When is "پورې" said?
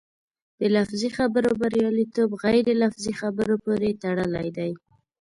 3.63-3.89